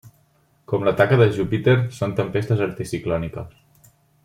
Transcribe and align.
Com 0.71 0.85
la 0.87 0.93
taca 1.01 1.19
de 1.19 1.27
Júpiter, 1.35 1.75
són 1.99 2.17
tempestes 2.21 2.65
anticiclòniques. 2.69 3.95